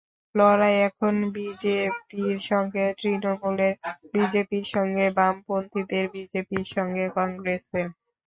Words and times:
লড়াই 0.35 0.75
এখন 0.87 1.13
বিজেপির 1.35 2.37
সঙ্গে 2.49 2.85
তৃণমূলের, 2.99 3.73
বিজেপির 4.13 4.65
সঙ্গে 4.73 5.05
বামপন্থীদের, 5.17 6.05
বিজেপির 6.13 6.65
সঙ্গে 6.75 7.05
কংগ্রেসের। 7.17 7.87